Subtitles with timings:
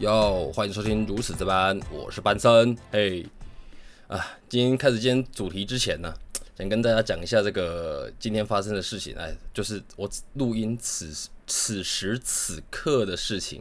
[0.00, 2.76] 哟，欢迎收听如此这般，我是班森。
[2.92, 3.26] 嘿，
[4.06, 6.14] 啊，今天开始今天主题之前呢，
[6.56, 9.16] 想跟大家讲一下这个今天发生的事情。
[9.16, 11.12] 哎，就是我录音此
[11.48, 13.60] 此时此刻的事情。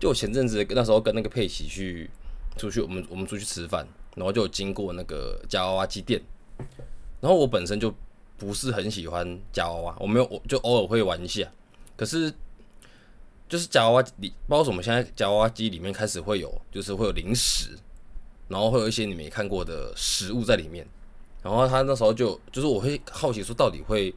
[0.00, 2.10] 就我前阵子那时候跟那个佩奇去
[2.56, 3.86] 出去，我们我们出去吃饭，
[4.16, 6.20] 然后就经过那个夹娃娃机店。
[7.20, 7.94] 然后我本身就
[8.36, 11.48] 不是很喜欢夹娃娃，我没有，我就偶尔会玩一下。
[11.96, 12.34] 可是
[13.48, 17.78] 就是夹娃娃里，不知道什么，现在夹娃娃机里面开始会有，就是会有零食，
[18.48, 20.86] 然后会有一些你没看过的食物在里面。
[21.42, 24.12] 然后他那时候就就是我会好奇说，到底会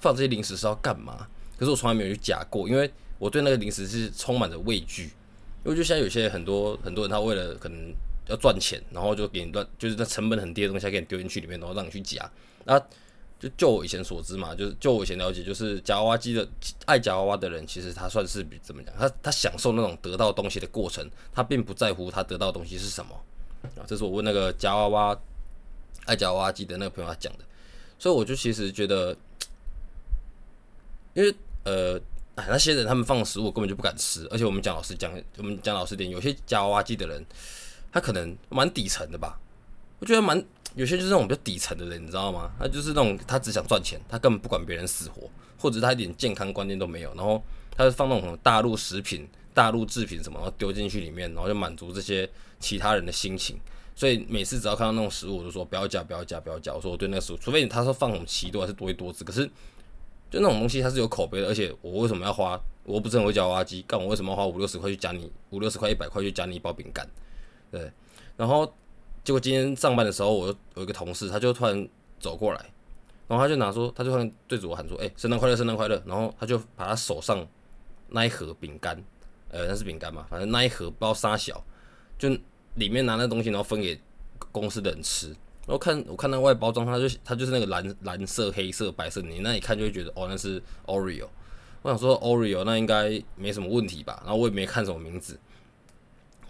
[0.00, 1.26] 放这些零食是要干嘛？
[1.58, 2.88] 可是我从来没有去夹过，因为
[3.18, 5.10] 我对那个零食是充满着畏惧。
[5.64, 7.92] 因为就现在有些很多很多人，他为了可能
[8.28, 12.30] 要赚钱，然后就给你乱，就是那成本很低的东西，给你丢进去里面，然后让你去夹。
[12.64, 12.80] 那
[13.40, 16.46] 就就我以前所知嘛，就是就我以前了解，就是夹娃娃机的
[16.84, 23.14] 爱夹娃娃的人，其实他算是比怎么讲，他他享受那种得到东西的过程，他并不在乎他得到东西是什么
[23.76, 23.82] 啊。
[23.86, 25.18] 这是我问那个夹娃娃
[26.04, 27.38] 爱夹娃娃机的那个朋友他讲的，
[27.98, 29.16] 所以我就其实觉得，
[31.14, 31.98] 因为呃，
[32.34, 37.24] 哎，那些人他们放食物根本就不敢吃，而且我们讲老实讲，我们讲老实点，有些夹娃娃机的人，
[37.90, 39.38] 他可能蛮底层的吧，
[40.00, 40.44] 我觉得蛮。
[40.76, 42.48] 有些就是那种比较底层的人，你知道吗？
[42.56, 47.12] 他就是那种他只想赚钱，他根本不管别人死活，或者他一点健康观念都没有。
[47.16, 47.42] 然后
[47.76, 53.58] 他就放那种大陆食品、大陆制品什么，然后丢进去里面，然后就满足这些其他人的心情。
[53.96, 56.72] 所以每次只要看到那种食物，我就说不要加，不要加，不要加。
[56.72, 59.44] 我说我对那个食物，除非他说放什么奇多还是多一多汁，可是
[60.30, 62.56] 就那种东西它是有口碑的，而且我为什么要花？
[62.84, 67.04] 我不是很会夹娃娃机，干我为什么要花五六十块去加你五六十块一百块去加你一包饼干？
[67.72, 67.90] 对，
[68.36, 68.72] 然后。
[69.30, 72.58] 结果今天上班的时候，我有一个同事，他就突然走过来，
[73.28, 77.46] 然后他就拿说，他就突然对着我喊说：“哎，圣诞快乐，圣诞快乐！”然后他就把他手上
[78.08, 79.00] 那一盒饼干，
[79.52, 80.26] 呃，那是饼干嘛？
[80.28, 81.62] 反正那一盒包沙小，
[82.18, 82.28] 就
[82.74, 84.00] 里面拿那东西，然后分给
[84.50, 85.28] 公司的人吃。
[85.28, 91.28] 然后看我看那外包装，他就他就是那个蓝蓝色、黑色、白色，你那一看就会觉得哦，那是 Oreo。
[91.82, 94.20] 我想说 Oreo 那应该没什么问题吧？
[94.24, 95.38] 然后我也没看什么名字，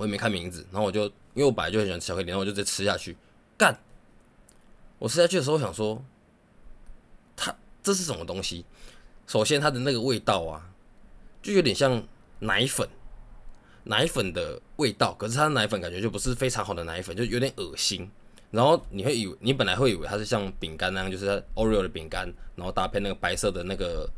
[0.00, 1.10] 我也没看名字，然后我就。
[1.32, 3.16] 因为我本来就很喜欢吃巧克力，然后我就直接吃下去。
[3.56, 3.72] 干！
[4.98, 6.04] 我吃下去的时候，想说，
[7.36, 8.64] 它这是什么东西？
[9.28, 10.68] 首先，它的那个味道啊，
[11.40, 12.02] 就有点像
[12.40, 12.86] 奶粉，
[13.84, 15.14] 奶粉的味道。
[15.14, 18.10] 可是它的奶粉感觉就不是非常好的奶粉，就有点恶心。
[18.50, 24.10] 然后你会以为，你本来会以为它是像饼干那样，就是 Oreo 的饼干，然后搭配那个白色的那个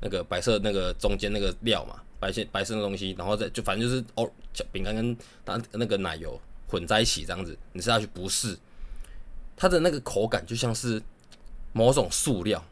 [0.00, 4.30] 那个白色那个中间那个料嘛，白色白色的东西，然后再就反正就是哦，
[4.70, 6.40] 饼干跟当那个奶油。
[6.72, 8.56] 混在一起这样子，你吃下去不是
[9.56, 11.02] 它的那个口感，就像是
[11.72, 12.64] 某种塑料。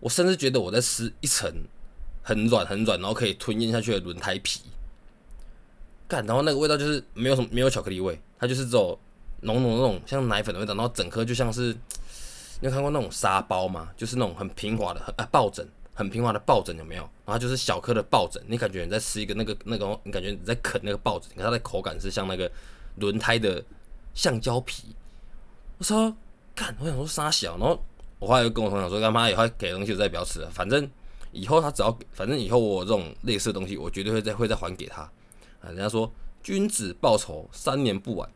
[0.00, 1.46] 我甚至觉得我在吃一层
[2.22, 4.62] 很软很软，然后可以吞咽下去的轮胎皮。
[6.08, 8.98] 干，然后那个味道就是没有什么没有巧克力味，它就是这种
[9.42, 11.74] 浓浓那种像奶粉的味道，然后整颗就像是
[12.60, 13.90] 你有看过那种沙包吗？
[13.94, 15.68] 就是那种很平滑的很啊抱枕。
[15.94, 17.02] 很平滑的抱枕有没有？
[17.26, 22.50] 然后就是小颗的抱枕，你感觉你在吃一个那个那个，你感觉你在啃那个抱枕，你看它的口感是像那个
[22.96, 23.62] 轮胎的
[24.14, 24.94] 橡胶皮。
[25.78, 26.14] 我说，
[26.54, 27.82] 干，我想说沙小，然后
[28.18, 30.88] 我后来又跟我朋友说，干妈以后给东西我再不要吃了，反正
[31.30, 35.02] 以后他只要，反正以后我这种类似的东西，我绝对会再会再还给他。
[35.60, 36.10] 啊，人家说
[36.42, 38.28] 君子报仇三年不晚。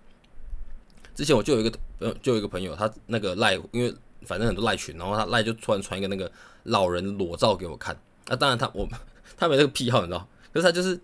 [1.15, 3.95] 之前我就有一个朋友，就有一个朋友，他那个赖，因为。
[4.23, 6.29] 反正很多赖群，然后他赖就突然传一个那个
[6.67, 7.99] 老人裸照给我看。
[8.29, 8.89] 那当然他我
[9.37, 10.29] 他没这个癖好，你知道？
[10.53, 11.01] 可是他就是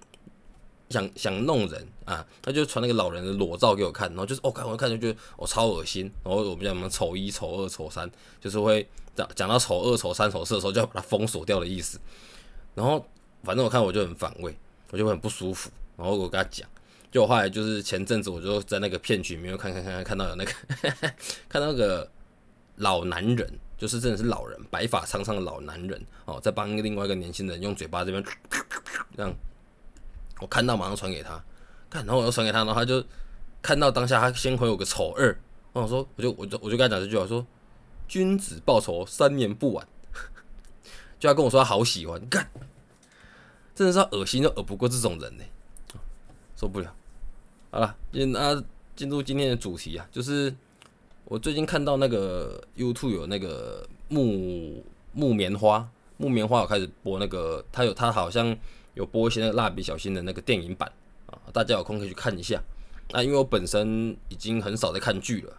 [0.91, 6.11] 想想弄人啊，他就传那个老人的裸照给我看，然后就是哦看我看就觉得我超恶心。
[6.25, 12.01] 然后我们讲什么丑一、丑二、丑三，就是会讲讲到丑二、丑三、丑四的时候就要把它封锁掉的意思。
[12.75, 13.05] 然后
[13.43, 14.57] 反正我看我就很反胃，
[14.91, 15.71] 我就很不舒服。
[15.97, 16.69] 然后我跟他讲，
[17.11, 20.53] 就后来就是前阵子我就在那个骗局里面看看看看看到有那个
[21.49, 22.11] 看到那个。
[22.77, 28.25] 老男人就是真的是老人，白发苍苍的老男人哦，在帮另外一个年轻人用嘴巴这边
[29.17, 29.35] 这样，
[30.39, 31.31] 我看到马上传给他，
[31.91, 33.05] 看，然后我又传给他，然后他就
[33.61, 35.37] 看到当下他先回我个丑二，
[35.73, 37.45] 我说我就我就我就跟他讲这句话说，
[38.07, 39.85] 君子报仇三年不晚，
[41.19, 42.49] 就要跟我说他好喜欢，干，
[43.75, 45.43] 真的是恶心都恶不过这种人呢，
[46.55, 46.95] 受不了。
[47.73, 48.63] 好了，进啊
[48.95, 50.55] 进入今天的主题啊，就是。
[51.33, 54.85] 我最近看到那个 YouTube 有那个木
[55.15, 55.89] 木棉花，
[56.19, 58.55] 木棉花有开始播那个，他有他好像
[58.93, 60.93] 有播一些那个蜡笔小新的那个电影版
[61.25, 62.63] 啊，大家有空可以去看一下。
[63.13, 65.57] 那因为我本身已经很少在看剧了，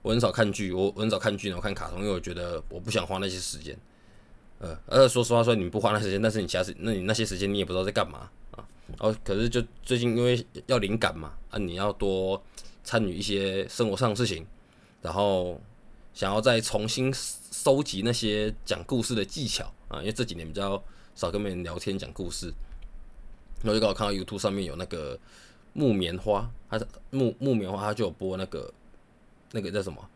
[0.00, 3.78] 我很少看剧，我很少看剧，呢，我看卡通，因为我觉得我不想花那些时间。
[4.60, 8.66] 呃，而且说实话说，你不花那时间，但是你其他时，那你那些时间你也不知道在干嘛啊。
[8.98, 12.42] 然后可是就最近因为要灵感嘛，啊，你要多
[12.82, 14.46] 参与一些生活上的事情，
[15.02, 15.60] 然后
[16.14, 20.82] 想要再重新收集那些讲故事的技巧啊，因为这几年比较
[21.14, 22.46] 少跟别人聊天讲故事，
[23.62, 25.18] 然后就刚好看到 YouTube 上面有那个
[25.72, 28.72] 木棉花，它木木棉花，它就有播那个
[29.50, 30.08] 那个叫什么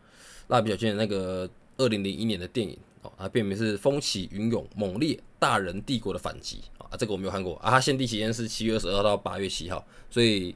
[0.47, 3.11] 蜡笔小新的那个二零零一年的电影哦。
[3.17, 7.69] 啊，片名是《风起云涌，猛烈大人帝国的反击》啊，这个我没有看过啊。
[7.71, 10.55] 它限定期间是七月二十二到八月七号，所以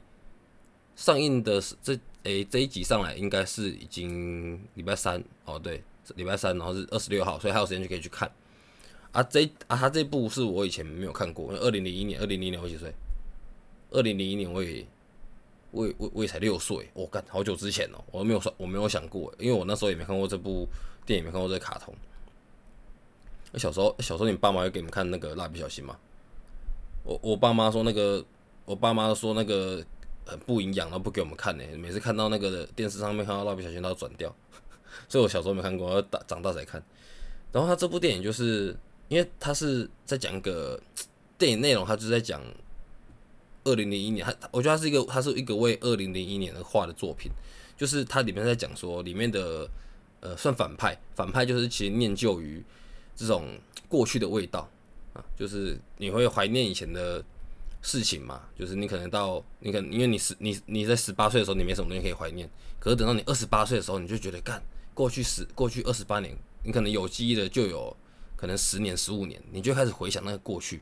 [0.96, 5.82] 上映的是这诶这一集上来应该是已经礼拜三哦，对，
[6.14, 8.30] 礼拜三，然后是二十六号，所以还有时间就可以去看。
[9.10, 12.92] 啊，这啊，他这部是我以前没有看过，因为二零零一年，二零零一年我几岁？
[13.90, 14.86] 二零零一年我也
[15.70, 20.66] 我也我我也才六岁，我干好久之前哦，我没有说我没有想过，因为我那时候也没看过这部
[21.04, 21.94] 电影，没看过这个卡通。
[23.58, 25.98] 小时候，小时候你爸妈会给你们看那个蜡笔小新吗？
[27.04, 28.24] 我我爸妈说那个，
[28.64, 29.84] 我爸妈说那个
[30.24, 31.64] 很不营养，然后不给我们看呢。
[31.76, 34.34] 每次看到那个电视上面看到蜡笔小新都要转掉，
[35.08, 36.82] 所以我小时候没看过，要长长大才看。
[37.52, 38.76] 然后他这部电影就是
[39.08, 40.80] 因为他是在讲一个
[41.36, 42.42] 电影内容，他就在讲
[43.64, 47.30] 二零零一年，他我觉得他是一个，他是一个为二零零一年而画的作品，
[47.76, 49.68] 就是它里面在讲说里面的
[50.20, 52.62] 呃算反派，反派就是其实念旧于。
[53.14, 53.46] 这种
[53.90, 54.66] 过去的味道
[55.12, 57.22] 啊，就是你会怀念以前的
[57.82, 58.42] 事情嘛？
[58.56, 62.48] 就是你可能到你可能因为你十你你在十八岁的时候你没什么东西可以怀念，
[62.78, 64.62] 可是等到你二十八岁的时候，你就觉得干
[64.94, 67.94] 过去十过去二十八年，你可能有记忆的就有
[68.36, 70.80] 可能十年十五年，你就开始回想那个过去，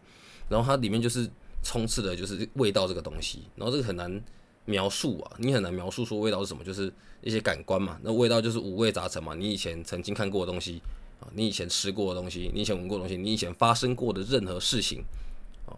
[0.48, 1.28] 然后它里面就是
[1.62, 4.22] 充斥的就是味道这个东西，然后这个很难
[4.66, 6.92] 描述啊，你很难描述说味道是什么，就是
[7.22, 10.82] 一些感官嘛，那味道就是五味杂陈嘛，你以前曾经看过的东西。
[11.20, 15.04] 啊，你以前吃过的东西，你以前闻过的东西，你以前发生过的任何事情，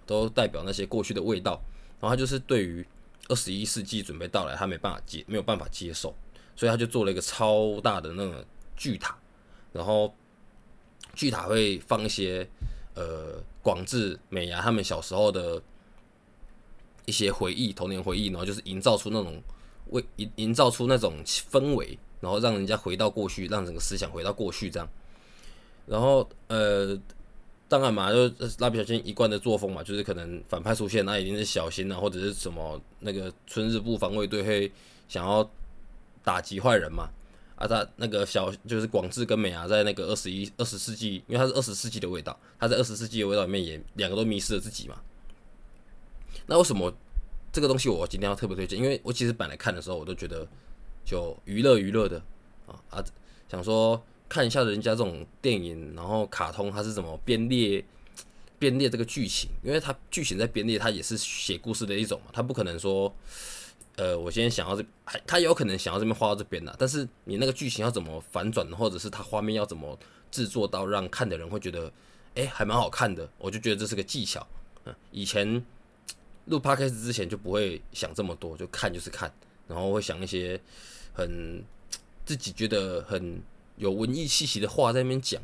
[0.06, 1.60] 都代表那些过去的味道。
[2.00, 2.84] 然后他就是对于
[3.28, 6.14] 二十一世纪准备到来，他没办法接，没有办法接受，
[6.56, 8.44] 所以他就做了一个超大的那个
[8.76, 9.16] 巨塔。
[9.72, 10.12] 然后
[11.14, 12.46] 巨塔会放一些
[12.94, 15.62] 呃广志、美牙他们小时候的
[17.06, 19.40] 一些回忆、童年回忆，然后就是营造出那种
[19.90, 24.88] 为营营造出那种氛围，然后让人家回到过去，让整个思想回到过去这样。
[25.86, 26.98] 然后呃，
[27.72, 34.70] 当然嘛，就蜡笔小新一贯的作风嘛，就是可能反派出现，那一定是小新啊，或者是什么那个春日部防卫队会
[35.08, 35.50] 想要
[36.22, 37.08] 打击坏人嘛。
[37.56, 45.00] 啊，他那个小就是广志跟美伢在那个二十一二十世纪，因为他是二十世纪的味道，他在二十世纪的味道里面也两个都迷失了自己嘛。
[46.44, 46.92] 那为什么
[47.50, 48.78] 这个东西我今天要特别推荐？
[48.78, 50.46] 因为我其实本来看的时候，我都觉得
[51.06, 52.22] 就娱乐娱乐的
[52.66, 53.02] 啊啊，
[53.48, 54.02] 想说。
[54.32, 57.84] 看一下人家这种电影，然后卡通它是怎么编列
[58.58, 63.14] 编列这个剧情，因为它剧情在编列，它也是写故事的一种嘛，它不可能说，
[63.96, 69.98] 呃，我今天想要这，还它有可能想要这边画到这边的，但是你那个剧情要怎么反转，或者是它画面要怎么
[70.30, 71.92] 制作到让看的人会觉得，
[72.34, 74.46] 哎，还蛮好看的，我就觉得这是个技巧。
[74.86, 75.62] 嗯，以前
[76.46, 79.30] 录 p o d c t 之前就不会想这么多，就看就是看，
[79.68, 80.58] 然后会想一些
[81.12, 81.62] 很
[82.24, 83.42] 自己觉得很。
[83.82, 85.42] 有文艺气息的话在那边讲，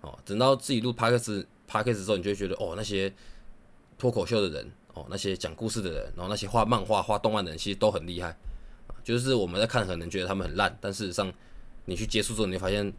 [0.00, 3.12] 哦，等到自己录 p 克斯 k 克斯之后，你就会觉得，哦，那些
[3.98, 8.36] 脱口秀的人，哦，那些讲故事的人，然后那些画漫画、画动漫的人，其实都很厉害，
[9.02, 11.32] 就是我们在看，可能觉得他们很烂，但事实上，
[11.86, 12.92] 你去接触之后，你会发现，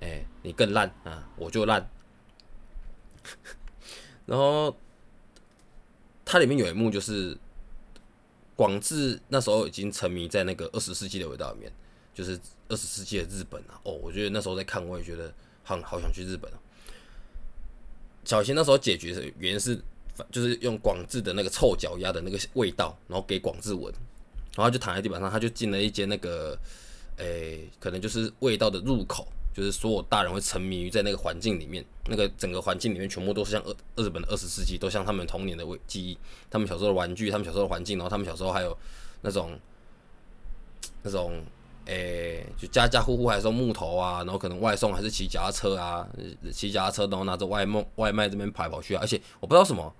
[0.00, 1.86] 哎，你更烂啊，我就烂。
[4.24, 4.74] 然后，
[6.24, 7.36] 它里面有一幕就是，
[8.56, 11.70] 广志那时候已经沉迷在那个二十世纪的味道里面。
[12.14, 12.38] 就是
[12.68, 16.58] 二十世纪的日本啊，哦，我觉得那时候在看，我也觉得好好想去日本啊。
[18.24, 19.76] 小新那时候解决的原因是，
[20.30, 23.92] 就是用广志的那个臭脚丫的那个味道，然后给广志闻，
[24.54, 26.56] 然后就躺在地板上，他就进了一间那个，
[27.16, 33.62] 诶，可能就是味道的入口，就是所有大人会沉迷于在那个环境里面，那个整个环境里面全部都是像
[33.96, 36.16] 二日本的二十世纪，都像他们童年的味记忆，
[36.48, 38.76] 他们小时候的玩具，他们小时候的环境，然后他们小时候还有
[39.22, 39.58] 那种
[41.02, 41.42] 那种。
[41.86, 46.08] 诶，就家家户户还送木头啊，然后可能外送还是骑脚踏车啊，
[46.52, 49.92] 骑脚踏车然后拿着外卖外卖这边跑来跑去啊，而且我不知道什么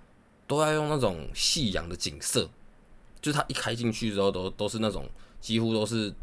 [0.47, 2.49] 都要用那种夕阳的景色，
[3.21, 5.09] 就是它一开进去之后都都是那种
[5.41, 6.15] 几乎都是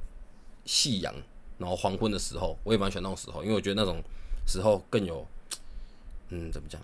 [0.64, 1.14] 夕阳，
[1.58, 4.02] 然后黄昏的时候，我也蛮喜欢那种时候，因为我觉得那种
[4.48, 5.28] 时候更有，
[6.30, 6.82] 嗯，怎么讲，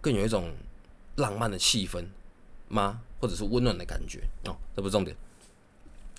[0.00, 0.52] 更有一种
[1.14, 2.04] 浪漫的气氛
[2.66, 3.00] 吗？
[3.20, 5.16] 或者是温暖的感觉哦，这不是重点，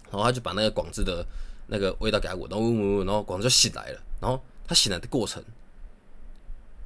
[0.05, 1.25] 然后他就把那个广智的。
[1.67, 4.01] 那个味道给他闻，然后然后广州就醒来了。
[4.19, 5.43] 然后他醒来的过程，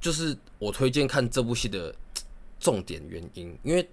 [0.00, 1.94] 就是我推荐看这部戏的
[2.60, 3.56] 重点原因。
[3.62, 3.88] 因为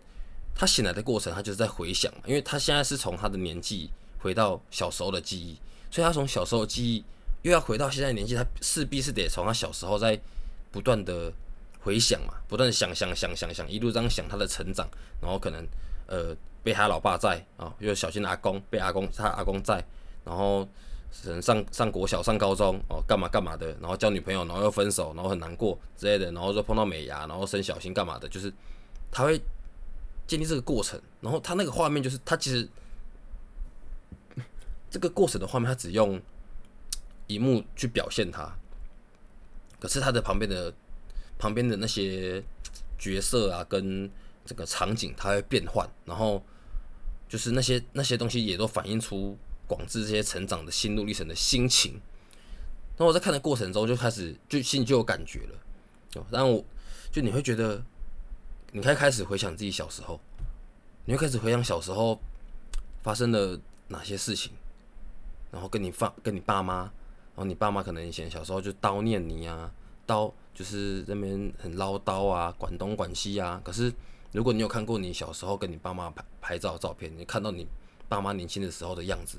[0.54, 5.58] 他醒来的过程，他就是在回想，因为他现在是从他的年纪回到小时候的记忆，
[5.90, 7.04] 所以他从小时候的记忆
[7.44, 10.20] 又要回到现在年纪，他势必是得从他小时候在
[10.72, 11.32] 不断的
[11.80, 14.86] 回想嘛，不断的想想想想想，一路这样想他的成长，
[15.22, 15.66] 然后可能
[16.08, 19.82] 呃被他老爸在啊，又小心阿公被阿公他阿公在，
[20.24, 20.68] 然后
[21.42, 28.54] 上上国小上高中哦干嘛干嘛的，然后交女朋友，然后又分手，然后很难过之类的，然后说碰到美牙，然后生小心干嘛的，就是
[29.12, 29.42] 他会
[30.28, 32.70] 建立这个过程，然后他那个画面就是他其实
[34.90, 36.22] 这个过程的画面，他只用
[37.26, 38.48] 一幕去表现他，
[39.80, 40.72] 可是他的旁边的
[41.40, 42.44] 旁边的那些
[43.00, 44.10] 角色啊，跟
[44.46, 46.44] 这个场景，它会变换，然后
[47.28, 49.36] 就是那些那些东西也都反映出。
[49.70, 52.02] 广志这些成长的心路历程的心情，
[52.98, 56.66] 那我在看的过程中就开始就心里就有感觉了，然后我
[57.12, 57.80] 就你会觉得，
[58.72, 60.20] 你开开始回想自己小时候，
[61.06, 62.20] 你会开始回想小时候
[63.04, 63.60] 发生了
[63.90, 64.52] 哪些事情，
[65.52, 66.92] 然后跟你爸跟你爸妈，然
[67.36, 69.72] 后你爸妈可能以前小时候就叨念你啊，
[70.08, 73.62] 叨就是那边很唠叨啊，管东管西啊。
[73.64, 73.94] 可是
[74.32, 77.68] 如果你有看过你小时候跟你爸妈拍拍照照片，你看到你
[78.08, 79.38] 爸妈年轻的时候的样子。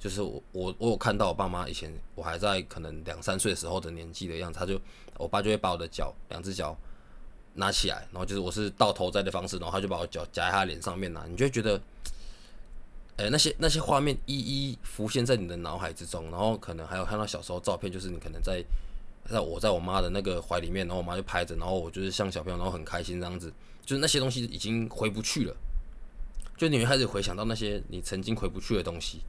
[0.00, 4.80] 就是我我我有看到我爸妈以前我还在可能两三岁时候的年纪的样子，他就
[5.18, 6.74] 我爸就会把我的脚两只脚
[7.52, 11.78] 拿起来，然后就是我是倒头栽的方式，然后他就把我脚夹在他脸上面拿，你就会觉得，
[13.16, 18.64] 呃那些那些画面一一浮现在你的脑海之中，然后可能还有看到小时候照片，就是你可能在
[19.28, 23.52] 在我在我妈的那个怀里面，然后我妈就拍着，然后我就是像小朋友，然后很开心这样子，
[23.84, 25.54] 就是那些东西已经回不去了，
[26.56, 29.20] 就你会开始回想到那些你曾经回不去的东西。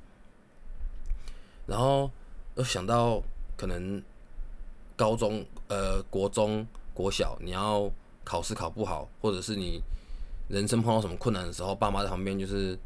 [1.67, 2.09] 然后
[2.55, 3.21] 又想到
[3.55, 4.01] 可能
[4.95, 7.89] 高中、呃国中、国小，你要
[8.23, 9.81] 考试考不好，或者是你
[10.49, 12.77] 人生碰到什么困难的时候，爸妈在旁边就是，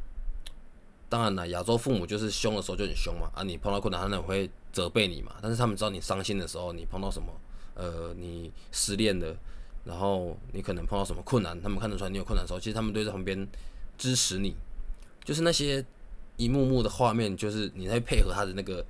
[1.09, 5.35] 当然了，亚洲父母就是凶的时候就很凶嘛，啊，你碰到困难，他们会责备你嘛。
[5.41, 7.27] 但是他们知道你伤心的时候，你碰到什么，
[7.73, 9.35] 呃，你失恋了，
[9.83, 13.47] 然后你可能碰到什么困难，他们看得出来你有困难的时候，其实他们都在旁边
[13.97, 14.55] 支持你，
[15.23, 15.83] 就是那些。
[16.37, 18.85] 一幕幕的画面，就是你在配合他的那个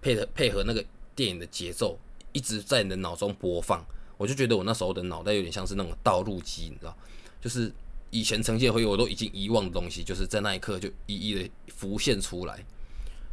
[0.00, 1.98] 配合配合那个电影的节奏，
[2.32, 3.84] 一直在你的脑中播放。
[4.16, 6.96] 我就觉得我那时候的脑袋有点像是那种道路机，你知道，
[7.40, 7.72] 就是
[8.10, 12.64] 以前呈现回忆我都已经遗忘的东西，就是在那一刻就一一的浮现出来。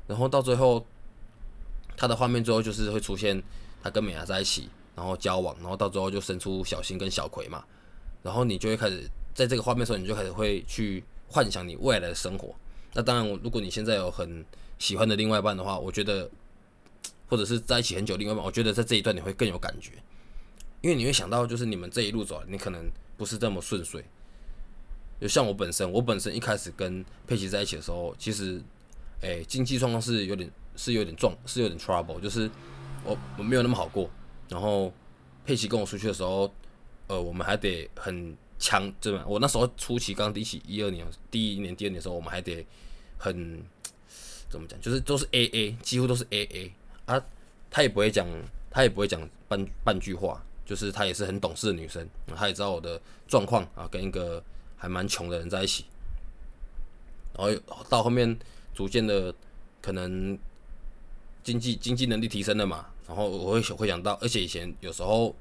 [0.06, 0.86] 然后到最后，
[1.98, 3.42] 他的画面最后就是会出现
[3.82, 7.64] 他跟美伢在一起，然后交往，然后到最后就生出小新跟小葵嘛。
[8.22, 12.54] 然后你就会开始在这个画面的时候，你就开始会去幻想你未来的生活。
[12.98, 14.44] 那当然，如果你现在有很
[14.80, 16.32] 喜欢的另外一半的话，我觉得，
[17.28, 19.92] 或者是在一起很久另外一半，我觉得在这一段你会更有感觉，
[20.80, 22.82] 因为你会想到，就是你们这一路走，你可能
[23.18, 24.02] 不是这么顺遂。
[25.20, 28.62] 就像我本身，我本身一开始跟佩奇在一起的时候，其实，
[29.20, 32.50] 诶，经济状况是有点是有点撞，是有点 trouble，就是
[33.04, 34.10] 我我没有那么好过。
[34.48, 34.94] 然后
[35.46, 36.50] 佩奇跟我出去的时候，
[37.08, 38.38] 呃，我们还得很。
[38.58, 39.24] 强，对吧？
[39.28, 42.66] 我那时候初期刚一起一二年，第一年、第二年的时候，我们还得
[43.18, 43.62] 很
[44.50, 46.74] 怎么讲，就是都是 A A，几乎都是 A A
[47.06, 47.22] 啊。
[47.70, 48.26] 她也不会讲，
[48.72, 54.42] 她也不会讲半半句话，就是她也是很懂事的女生，她也知道我的状况啊，跟一个
[54.78, 55.86] 还蛮穷的人在一起。
[57.38, 58.38] 然后到后面
[58.74, 59.34] 逐渐的
[59.82, 60.40] 可能
[61.44, 65.36] 经济经济能力提升了嘛，然后我会会想到，而且以前有时候。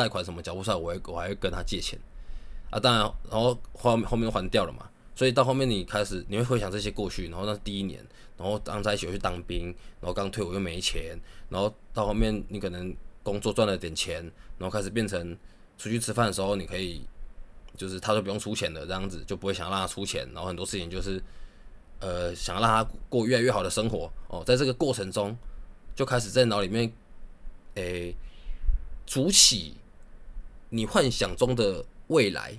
[0.00, 1.98] 贷款什么缴不出来，我会我还会跟他借钱
[2.70, 8.00] 啊，当然，然后后面后面还掉了嘛，所以到后面你开始你会回想这些过去，然后那是第一年，
[8.38, 9.66] 然后刚在一起去当兵，
[10.00, 14.22] 然后刚退伍又没钱，然后到后面你可能工作赚了点钱，
[14.56, 15.36] 然后开始变成
[15.76, 17.02] 出去吃饭的时候，你可以
[17.76, 21.20] 就是他说不用出钱的这样子，就不会想让他出钱，然后很多事情就是
[21.98, 25.36] 呃想让他过越来越好的生活哦，在这个过程中
[25.96, 26.90] 就开始在脑里面
[27.74, 28.14] 诶
[29.04, 29.74] 筑起。
[30.70, 32.58] 你幻想中的未来，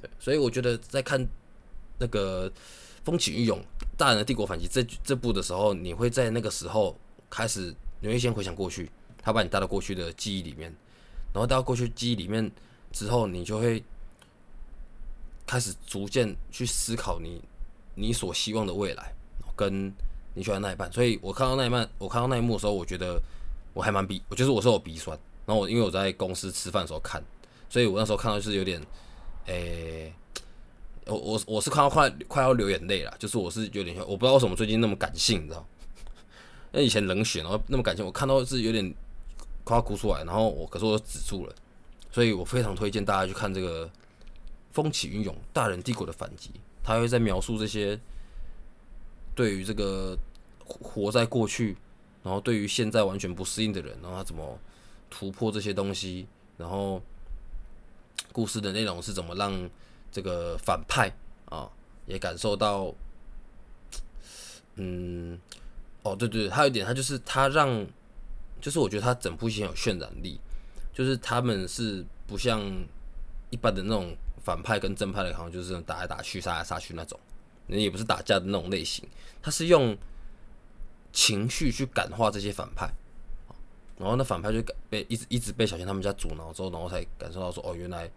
[0.00, 1.28] 对，所以我觉得在看
[1.98, 2.50] 那个
[3.04, 3.58] 《风起云涌》
[3.96, 6.96] 《大人的帝国反击》这这部的时候，你会在那个时候
[7.28, 10.72] 开始，你会先回想过去，他把你带到过去的记忆里面，
[11.32, 12.50] 然后带到过去记忆里面
[12.92, 13.82] 之后，你就会
[15.46, 17.42] 开始逐渐去思考你
[17.94, 19.12] 你所希望的未来，
[19.56, 19.92] 跟
[20.34, 20.92] 你喜欢那一半。
[20.92, 23.20] 所以我看到那一半，我看到那一幕的时候，我觉得
[23.74, 25.18] 我还蛮鼻，我觉得我是有鼻酸。
[25.48, 27.24] 然后我因为我在公司吃饭的时候看，
[27.70, 28.78] 所以我那时候看到就是有点，
[29.46, 30.12] 诶，
[31.06, 35.66] 我我我是看到快快要流眼泪了，就是我是有点，我不知道为什么最近那么感性，你知道？
[36.72, 38.94] 因为以前冷血，然后那么感性，我看到是有点
[39.64, 41.54] 快要哭出来，然后我可是我止住了，
[42.12, 43.86] 所以我非常推荐大家去看这个
[44.70, 46.50] 《风起云涌，大人帝国的反击，
[46.84, 47.98] 他会在描述这些
[49.34, 50.14] 对于这个
[50.66, 51.74] 活在过去，
[52.22, 54.58] 然后对于现在完全不适应的人，然后他怎么
[55.10, 57.02] 突破这些东西，然后
[58.32, 59.68] 故事的内容是怎么让
[60.10, 61.12] 这个反派
[61.46, 61.70] 啊
[62.06, 62.94] 也感受到，
[64.76, 65.38] 嗯，
[66.02, 67.86] 哦，对对，还有一点，他就是他让，
[68.60, 70.40] 就是我觉得他整部戏很有渲染力，
[70.92, 72.60] 就是他们是不像
[73.50, 74.16] 一般的那种。
[74.44, 77.20] 反派跟正派的好像就是打来打去、杀来杀去那种，
[77.66, 79.06] 那也不是打架的那种类型，
[79.42, 79.94] 他是用
[81.12, 82.90] 情绪去感化这些反派，
[83.98, 88.08] 然后那反派就被一直一直被小新他们家阻挠之后，然后才感受到说，哦，原来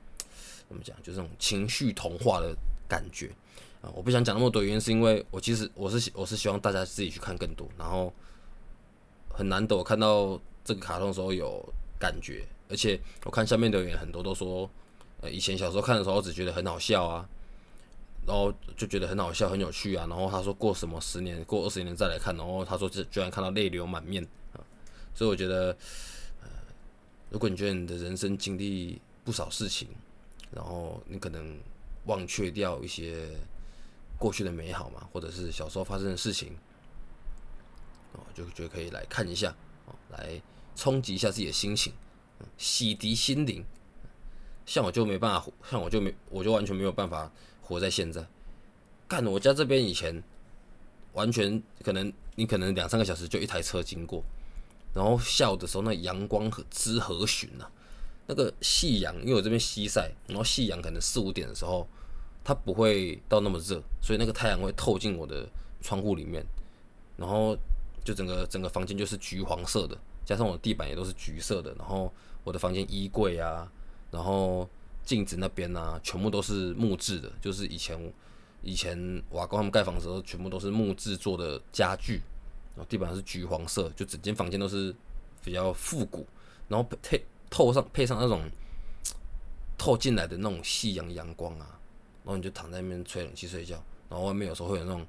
[0.68, 2.56] 怎么讲，就这种情绪同化的
[2.88, 3.32] 感觉
[3.82, 3.90] 啊！
[3.94, 8.14] 我不想讲那么多原因，是因为我其实我是我是希望大家自己去看更多，然后
[9.30, 11.62] 很难得我看到这个卡通的时候有
[12.00, 14.70] 感觉，而且我看下面留言很多都说。
[15.24, 17.30] 呃，以前小时候看的时候，只觉得很好笑啊，
[18.26, 20.08] 然后就觉得很好笑、很有趣啊。
[20.10, 24.28] 然后他说过什么十年、过二十年再来看，然后他说这居然看到泪流满面。
[25.14, 25.76] 所以我觉得，
[26.42, 26.50] 呃，
[27.30, 29.88] 如果你觉得你的人生经历不少事情，
[30.52, 31.60] 然后你可能
[32.06, 33.30] 忘却掉一些
[34.18, 36.56] 过去的美好嘛，或者是小时候发生的事情，
[38.14, 40.42] 哦，就觉得可以来看一下，哦，来
[40.76, 41.94] 冲击一下自己的心情，
[42.58, 43.64] 洗涤心灵。
[44.66, 47.30] 像我就没办法，像我就没，我就完全没有办法
[47.62, 48.26] 活在现在。
[49.08, 50.24] 干，我家这边以前
[51.14, 54.24] 完全可能，你可能两三个小时就一台车经过，
[54.94, 57.66] 然后下午的时候那阳光和之和煦呐，
[58.28, 61.88] 那个夕阳，因为我这边西晒，然后夕阳可能四五点的时候，
[62.44, 65.48] 它不会到那么热，所以那个太阳会透进我的
[65.82, 66.46] 窗户里面，
[67.18, 67.58] 然后
[68.04, 72.12] 就整个整个房间就是橘黄色的，加上我的地板也都是橘色的，然后
[72.44, 73.72] 我的房间衣柜啊。
[74.12, 74.70] 然后
[75.06, 77.98] 镜子那边啊，全部都是木质的，就是以前
[78.62, 82.22] 以前瓦工他们盖房的时候，全部都是木质做的家具。
[82.76, 84.96] 然后地板是橘黄色，就整间房间都是
[85.44, 86.26] 比较复古。
[86.68, 88.50] 然后配透上配上那种
[89.78, 91.80] 透进来的那种夕阳阳光啊，
[92.24, 93.76] 然后你就躺在那边吹冷气睡觉。
[94.10, 95.06] 然后外面有时候会有那种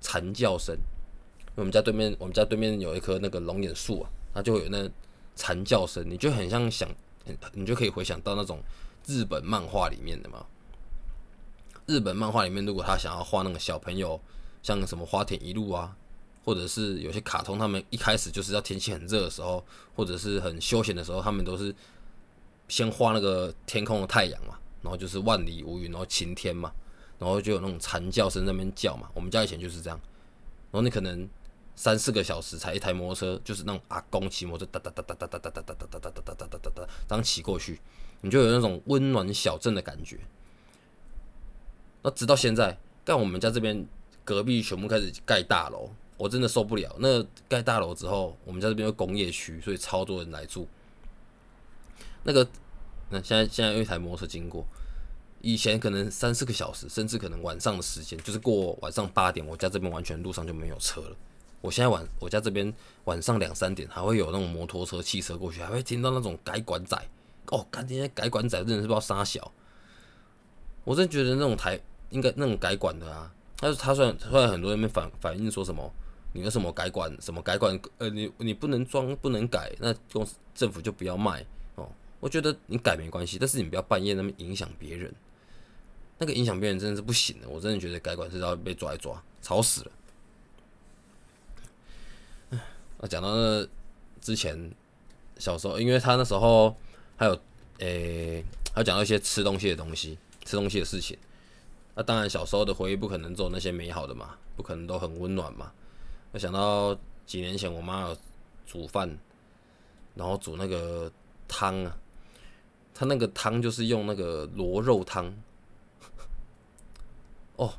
[0.00, 4.88] 蝉叫声，因为我们家对面我们家对面有一棵那个龙眼树啊，它就会有那
[5.36, 6.88] 蝉叫声，你就很像想。
[7.52, 8.60] 你就可以回想到那种
[9.06, 10.44] 日本漫画里面的嘛。
[11.86, 14.20] 日本漫画里面，如果他想要画那个小朋友，
[14.62, 15.94] 像什么花田一路啊，
[16.44, 21.74] 或者是有些卡通，他们一开始就是要天气很热的时候，或者是很休闲的时候，他们都是
[22.68, 26.72] 先画那个天空的太阳嘛，然后就是万里无云，然后晴天嘛，
[27.18, 29.08] 然后就有那种蝉叫声在那边叫嘛。
[29.14, 30.00] 我们家以前就是这样，
[30.70, 31.28] 然后你可能。
[31.76, 37.80] 三四个小时才一台摩托车，就是那种阿公骑摩托车哒哒哒哒哒哒哒哒哒哒哒哒哒哒哒哒哒，这样骑过去，
[38.20, 40.18] 你就有那种温暖小镇的感觉。
[42.02, 43.86] 那直到现在，干我们家这边
[44.26, 45.88] 隔壁全部开始盖大楼，
[46.20, 46.94] 我真的受不了。
[46.98, 50.68] 那盖大楼之后，我们家这边有工业区，所以超多人来住。
[52.24, 52.46] 那个，
[53.08, 54.62] 那现在现在有一台摩托车经过，
[55.40, 61.16] 以前可能三四个小时，甚至可能晚上的时间，就是过晚上八点，我家这边完全路上就没有车了。
[61.62, 62.70] 我现在晚，我家这边
[63.04, 67.02] 晚上两三点还会有那种摩托车、汽车过去，还会听到那种改管仔
[67.46, 69.50] 哦，看这些改管仔真的是不知道啥小。
[70.84, 71.80] 我真觉得那种台
[72.10, 75.90] 应该那种改管的啊，但是他虽然虽然很多人反反映说什么，
[76.32, 81.88] 你为什么改管什么改管呃你你不能装不能改，那公司政府就不要卖哦。
[82.20, 85.12] 我觉得你改没关系，但是你不要半夜那么影响别人，
[86.18, 87.48] 那个影响别人真的是不行的。
[87.48, 89.90] 我真的觉得改管是要被抓一抓，吵死了。
[92.98, 93.66] 那讲到那
[94.20, 94.70] 之前
[95.38, 96.76] 小时候，因为他那时候
[97.16, 97.40] 还有
[97.78, 101.16] 诶，还讲到一些吃东西的东西，吃东西的事情。
[101.94, 105.72] 那当然小时候的回忆不可能做那些美好的嘛，不可能都很温暖嘛。
[106.32, 108.16] 我想到几年前我妈
[108.66, 109.18] 煮饭，
[110.14, 111.10] 然后煮那个
[111.48, 111.96] 汤啊，
[112.94, 115.32] 她那个汤就是用那个螺肉汤，
[117.56, 117.72] 哦。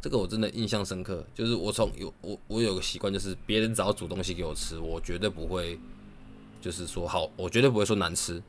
[0.00, 5.76] 这个我真的印象深刻，就是我从有我我有个习惯，就是别人只要煮东西给我吃，我绝对不会
[6.60, 8.40] 就是说好，我绝对不会说难吃，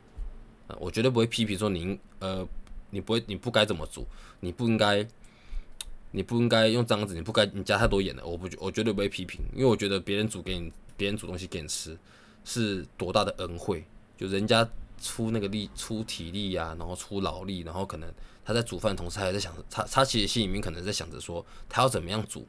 [0.77, 2.47] 我绝对不会批评说您呃
[2.91, 4.05] 你不会你不该怎么煮，
[4.41, 5.03] 你不应该
[6.11, 11.97] 你不应该用这样子，你不该你加太多盐了，我不我绝对不会批评，因为我觉得别人煮给你，别人煮东西给你吃
[12.43, 13.85] 是多大的恩惠，
[14.17, 14.67] 就人家
[15.01, 18.11] 出那个力出体力呀，然后出劳力，然后可能。
[18.45, 22.39] 他在煮饭同时，还在想，他他其实心里面可能在想着说，他要怎么样煮，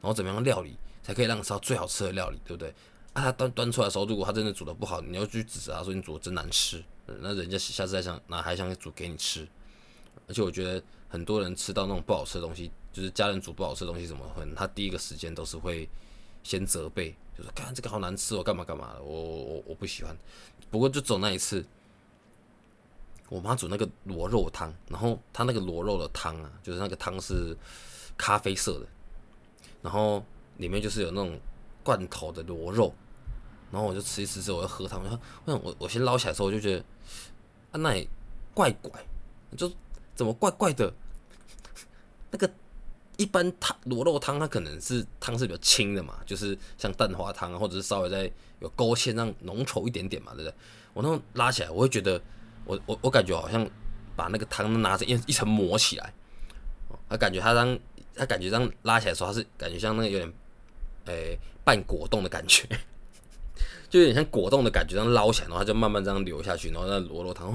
[0.00, 2.70] 然后怎么样料理，才可以让吃到最好吃的料理，对不对？
[3.12, 6.82] 啊，他端端出来的时候，如果他真的煮的不好，你要去指责他说你煮的真难吃，
[7.20, 9.46] 那人家下次再想，那还想煮给你吃。
[10.26, 15.88] 而且我觉得很多人吃到那种不好吃的东西，就是家人煮不好吃的东西，怎么，可能他第一个时间都是会
[16.42, 20.16] 先责备，就说看这个好难吃，哦干嘛干嘛的，我我我不喜欢。
[20.70, 21.64] 不过就走那一次，
[23.28, 27.56] 我妈煮那个螺肉汤，然后她那个螺肉的汤啊，就是那个汤是
[28.16, 28.86] 咖啡色的，
[29.80, 30.24] 然后
[30.58, 31.38] 里面就是有那种
[31.82, 32.94] 罐头的螺肉，
[33.70, 36.84] 然后我就吃一吃之后我要喝汤，我想我我先捞起来的时候我就觉得
[37.70, 38.06] 啊那也
[38.52, 39.04] 怪怪，
[39.56, 39.70] 就
[40.14, 40.92] 怎么怪怪的，
[42.30, 42.50] 那个
[43.22, 48.30] 一般汤螺肉汤它可能是汤是比较清的嘛，就是像蛋花汤啊，或者是稍微再
[48.60, 50.54] 有勾芡让浓稠一点点嘛，对不对？
[50.94, 52.20] 我那种拉起来我会觉得。
[52.64, 53.68] 我我我感觉好像
[54.14, 56.14] 把那个汤拿着一一层抹起来，
[57.08, 57.76] 他感觉他当
[58.14, 60.32] 他感觉这样拉起来的时候，他是感觉像那个有点
[61.06, 62.64] 诶半果冻的感觉，
[63.90, 67.52] 就有点像果冻的感觉，这样捞起来，然后它就慢慢这样流下去，然后那螺肉汤，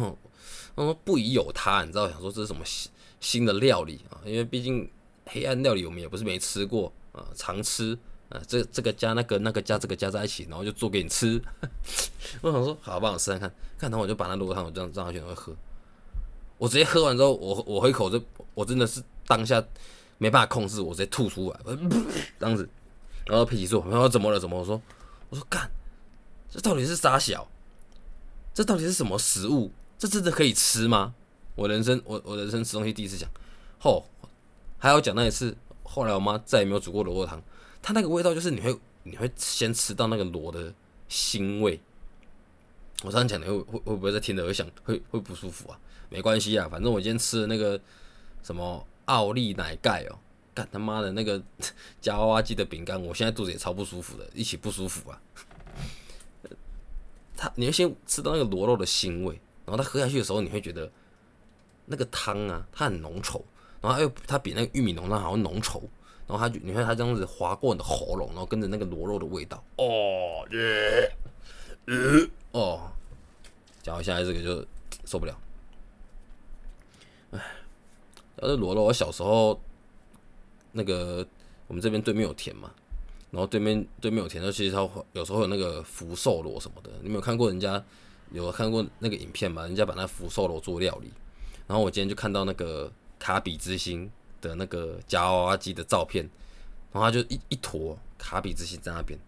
[0.76, 4.20] 他说不宜有他，你知道，想说这是什么新新的料理啊？
[4.26, 4.92] 因为毕竟
[5.28, 7.98] 黑暗料理我们也不是没吃过啊，常吃
[8.30, 11.42] 啊，这这个加那个那个加这个加在一起，然后就做给你吃。
[12.42, 15.56] 我想说，好，帮我试试看，看，然后我就把那螺汤我这样这样去会喝。
[16.58, 18.22] 我直接喝完之后，我我喝一口，就
[18.54, 19.64] 我真的是当下
[20.18, 21.60] 没办法控制，我直接吐出来，
[22.40, 22.68] 这样子。
[23.26, 24.40] 然后佩奇说：“我说怎么了？
[24.40, 24.82] 怎么？”我说
[25.30, 25.70] ：“我说干，
[26.50, 27.48] 这到底是啥小？
[28.54, 29.72] 这到底是什么食物？
[30.00, 31.14] 这真的可以吃吗？”
[31.56, 33.30] 我人生我我人生吃东西第一次讲，
[33.80, 34.08] 吼
[34.78, 35.56] 还要讲那一次。
[35.84, 37.42] 后来我妈再也没有煮过螺汤，
[37.82, 40.74] 它那个味道就是你会你会先吃到那个螺的
[41.10, 41.80] 腥味。
[43.04, 45.80] 我这样讲，你会会会不会在听着会想会会不舒服啊？
[46.10, 47.80] 没关系啊，反正我今天吃的那个
[48.44, 50.20] 什么奥利奶盖哦，
[50.54, 51.42] 干他妈的那个
[52.02, 55.22] 夹娃娃机的饼干，我现在肚子也超不舒服的，一起不舒服啊。
[57.36, 60.92] 它你会先吃到那个螺肉的腥味，然后它喝下去的时候，你会觉得
[61.86, 63.42] 那个汤啊，它很浓稠，
[63.82, 65.82] 然后又它比那个玉米浓汤还要浓稠，
[66.28, 71.12] 然后它就你看它这样子划过你的喉咙，然后跟着那个螺肉的味道，哦耶，
[71.86, 72.28] 呃。
[72.54, 72.90] 哦，
[73.84, 74.66] 讲到现在这个就
[75.06, 75.38] 受不了。
[77.32, 77.40] 哎，
[78.42, 79.60] 要是罗罗，我小时候
[80.72, 81.28] 那个
[81.68, 82.72] 我们这边对面有田嘛，
[83.30, 86.90] 然后对面对面有田，就其实它有时候有那个福寿螺什么的。
[87.04, 87.84] 你没有看过人家
[88.32, 89.64] 有看过那个影片吗？
[89.64, 91.12] 人家把那福寿螺做料理。
[91.68, 96.24] 然后我今天就看到那个卡比之星的那个夹娃娃机的照片，
[96.92, 99.20] 然后他就一一坨卡比之星在那边。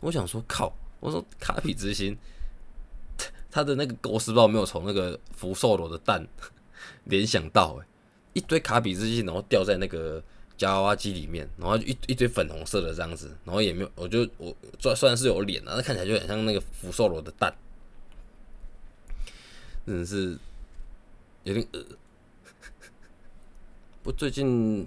[0.00, 2.16] 我想说靠，我说卡比之星。
[3.50, 6.24] 他的那个狗屎不知道没有从那个福寿螺的蛋
[7.04, 7.86] 联想到，哎，
[8.34, 10.22] 一堆卡比之星，然后掉在那个
[10.56, 17.52] 夹娃娃机里面，然后一一堆粉红色的这样子，然后也没有，我就我虽虽然是有脸啊，那看起来就很像那个福寿螺的蛋，
[19.86, 20.38] 真的是
[21.44, 21.84] 有点恶。
[24.02, 24.86] 不，最近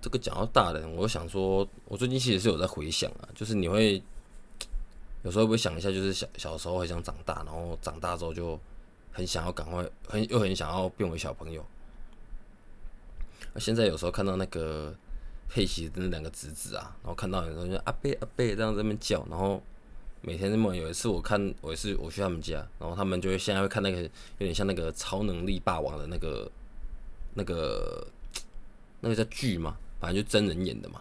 [0.00, 4.02] 这个讲到大人，我想说，我最近其实是有在回想啊，就是你会。
[5.24, 8.58] 有时候会想一下，就是小小时候很想长大，然后长大之后就
[9.10, 11.62] 很想要赶快，很又很想要变为小朋友。
[13.56, 14.94] 现在有时候看到那个
[15.48, 19.60] 佩奇的那两个侄子啊，然后看到有时候就阿贝阿贝这样在那边叫，然后
[20.22, 26.48] 每天那么有一次我看我也是我去他们家，然后他们就会现在会看那个有点像那个超能力霸王的那个
[27.34, 28.06] 那个
[29.00, 31.00] 那个叫剧嘛，反正就真人演的嘛。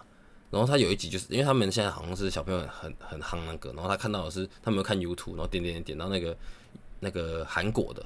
[0.50, 6.38] 然后他有一集就是，因为他们现在好像是小朋友很很夯那个，然后他看到的是他们看 YouTube，然后点点点点到那个
[7.02, 8.02] 那个韩国的，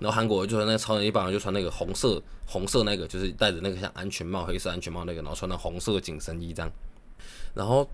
[0.00, 6.72] 然后韩国就是那个超人一般就穿那个红色红色那个，就是戴着那个像安全帽黑色安全帽那个，然后穿那红色紧身衣这样，
[7.54, 7.88] 然后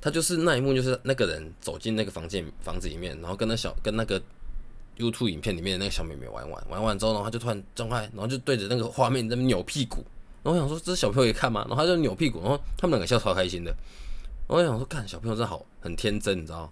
[0.00, 4.22] 他就是那一幕就是那个人走进那个房间房子里面，然后跟那小跟那个
[4.96, 10.04] YouTube 影片里面的那个小妹妹玩玩玩完之后，然后他就突然张开，然后就对着那个画面在那扭屁股。
[10.42, 11.64] 然后我想说，这是小朋友也看吗？
[11.68, 13.70] 然后他就扭屁股，然后他们两个笑超开心的。
[14.48, 16.70] 然后我想说，看小朋友真好，很天真，你知道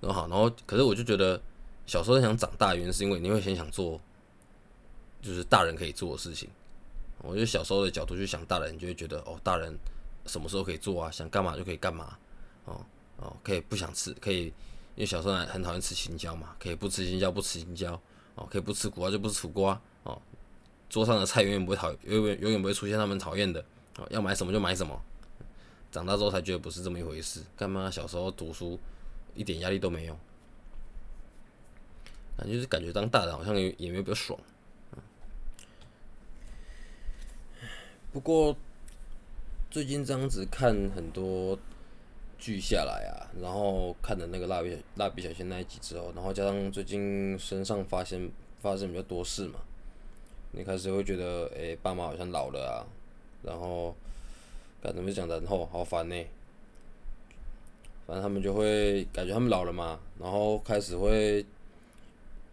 [0.00, 1.40] 然后好，然后可是我就觉得，
[1.86, 4.00] 小时候想长大，原因是因为你会先想做，
[5.22, 6.48] 就是大人可以做的事情。
[7.18, 9.74] 我觉得小时候的角度去想大人，你就会觉得哦，大人
[10.26, 11.10] 什么时候可以做啊？
[11.10, 12.16] 想干嘛就可以干嘛。
[12.64, 12.80] 哦
[13.16, 14.52] 哦，可以不想吃，可以，因
[14.96, 17.98] 为小时候很讨厌吃青椒嘛，可以不吃青椒，不吃青椒。
[18.34, 19.80] 哦，可以不吃苦瓜就不吃苦瓜。
[20.88, 23.64] 桌上的菜永远不会讨，永远永远不会出现他们讨厌的。
[23.98, 25.00] 哦，要买什么就买什么。
[25.90, 27.40] 长大之后才觉得不是这么一回事。
[27.56, 28.78] 干嘛小时候读书
[29.34, 30.18] 一点压力都没有？
[32.36, 34.38] 感觉是感觉当大人好像也也没有比较爽。
[38.12, 38.56] 不过
[39.70, 41.56] 最近这样子看很多
[42.38, 49.60] 剧下来啊，然后看的那个蜡笔蜡笔小新那一集之后，然后加上最近身上发现发生比较多事嘛。
[50.56, 52.86] 你开始会觉得，诶，爸妈好像老了啊，
[53.42, 53.94] 然后，
[54.82, 55.26] 该怎么讲？
[55.26, 56.16] 然后好烦呢。
[58.06, 61.44] 反正他们就会感觉他们老了嘛，然后开始会，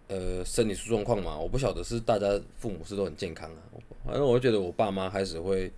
[0.07, 1.37] 呃，身体出状况嘛。
[1.37, 3.61] 我不晓得是大家父母是都很健康啊，
[4.05, 5.71] 反正我觉得我爸妈开始会，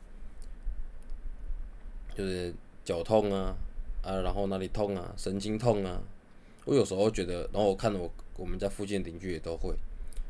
[2.16, 2.54] 就是
[2.86, 3.56] 脚痛啊，
[4.04, 6.00] 啊，然后哪里痛啊，神经痛啊。
[6.66, 9.76] 我有时候觉得，然后我看我我们家附近邻居也都会，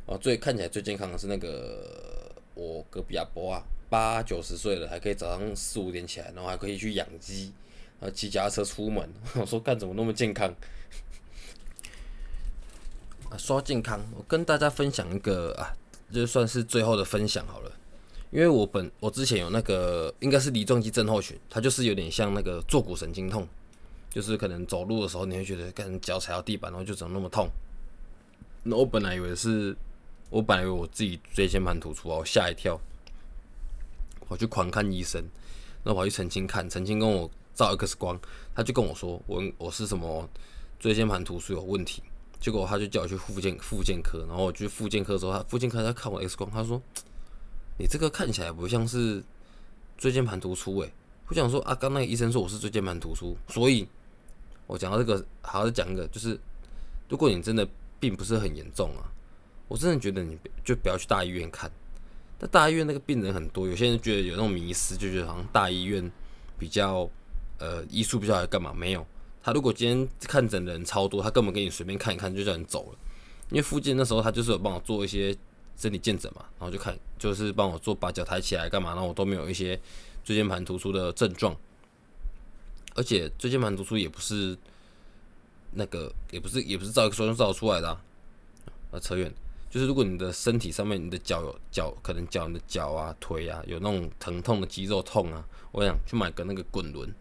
[0.06, 7.54] 哦，最看起来最健康的是那个我隔壁阿伯啊，八九十岁了还可以早上四五点起来，然后还可以去养鸡。
[8.00, 10.54] 然后，骑脚踏车出门， 我说干怎么那么健康？
[13.30, 15.72] 啊，说健康，我跟大家分享一个啊，
[16.12, 17.72] 就算是最后的分享好了。
[18.30, 23.48] 因为我本我之前有那个应该是梨状肌症候群，它就是有点像那个坐骨神经痛，
[24.10, 27.48] 就是可能走路的时候你会觉得干脚踩到地板，然后就怎么那么痛。
[28.64, 29.74] 那我本来以为是，
[30.34, 32.80] 我本来以为我自己椎间盘突出啊，我吓一跳，
[34.28, 35.24] 我去狂看医生，
[35.84, 37.30] 那我去澄清看，澄清跟我。
[37.56, 38.20] 照 X 光，
[38.56, 40.28] 他就跟我说我我是什么
[40.80, 42.02] 椎间盘突出有问题，
[42.40, 46.82] 结果他就叫我去复健复健科，然后我去复健科的时候，他复健科他看我 X 光，他说
[47.78, 49.24] 你这个看起来不像是
[50.00, 50.92] 椎间盘突出诶，
[51.28, 53.88] 我想说啊，刚那个医生说我是椎间盘突出，所以
[54.66, 56.40] 我讲到这个，好好讲一个，就是
[57.08, 57.70] 如果你真的
[58.00, 59.06] 并不是很严重啊，
[59.74, 61.72] 我真的觉得你就不要去大医院看，
[62.38, 66.12] 但大医院那个病人很多，有些人觉得有那种迷失，就觉得好像大医院
[66.60, 67.10] 比较。
[67.60, 68.74] 呃，医术不知道来干嘛？
[68.74, 69.06] 没有。
[69.42, 72.98] 他如果今天看诊的人超多，他根本给你随便看一看就叫你走了。
[73.50, 75.34] 因为附近那时候他就是有帮我做一些
[75.78, 79.80] 身体健诊嘛，然后就看就是帮我做把脚抬起来干嘛，然后我都没有一些
[80.26, 81.56] 椎间盘突出的症状。
[82.96, 84.58] 而且椎间盘突出也不是
[85.72, 88.02] 那个，也不是也不是照一个双照出来的啊。
[88.92, 89.34] 啊，扯远，
[89.74, 97.12] 就是如果你的身体上面你的脚有脚，可能脚你的脚啊腿啊有那种疼痛的肌肉痛啊，我想去买个那个滚轮。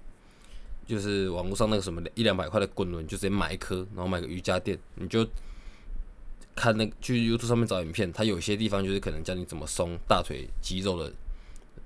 [0.86, 5.26] 就是网络上那个什么一两百块的滚轮，就直接买一颗，然后买个瑜伽垫，你就
[6.54, 11.10] 看那去 YouTube 上面找影片，它有些地方就是可能教你怎么松大腿肌肉的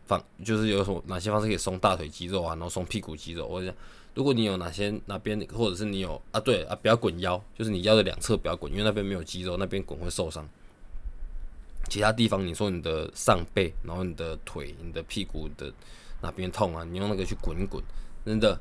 [0.07, 3.47] 方，就是有什么哪些方式可以松大腿肌肉啊，然后松屁股肌肉。
[3.47, 3.73] 我想，
[4.15, 10.49] 如果你有哪些哪边，或者是你有啊，对啊，不要滚腰，就是你腰的两侧不要滚，因为那边没有肌肉，那边滚会受伤。
[11.89, 15.73] 其他地方你说你的上背，然后你的腿、你的屁股的
[16.23, 17.83] 哪边痛啊，你用那个去滚一滚，
[18.25, 18.59] 真的。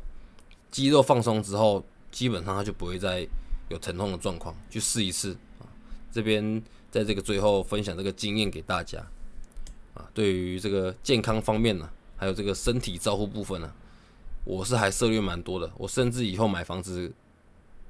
[0.72, 3.26] 肌肉放松之后，基本上它就不会再
[3.70, 4.54] 有疼痛的状况。
[4.70, 5.64] 去试一试啊！
[6.12, 6.62] 这边
[6.92, 9.00] 在这个最后分享这个经验给大家
[9.94, 10.06] 啊。
[10.14, 13.72] 对于这个健康方面呢，还有这个身体照护部分呢，
[14.44, 15.72] 我是还涉猎蛮多的。
[15.78, 17.10] 我甚至以后买房子，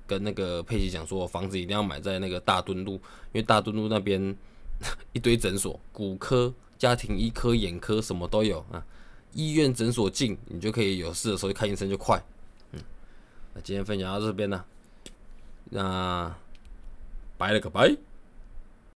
[0.06, 3.02] 跟那个佩奇讲说，房子一定要买在那个大墩路，因
[3.34, 4.38] 为大墩路那边
[5.14, 8.86] 一堆诊所，骨科、家庭医科、眼科什么都有啊。
[9.34, 12.22] 医院诊所近，你就可以有事的时候去看医生就快。
[12.72, 12.80] 嗯
[13.54, 14.66] 那今天分享到这边呢，
[15.66, 16.36] 那
[17.38, 17.96] 拜了个拜。